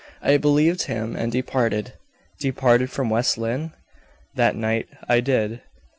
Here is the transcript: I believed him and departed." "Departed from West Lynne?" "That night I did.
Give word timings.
I 0.23 0.37
believed 0.37 0.85
him 0.87 1.15
and 1.15 1.31
departed." 1.31 1.93
"Departed 2.39 2.89
from 2.89 3.11
West 3.11 3.37
Lynne?" 3.37 3.73
"That 4.33 4.55
night 4.55 4.87
I 5.07 5.19
did. 5.19 5.61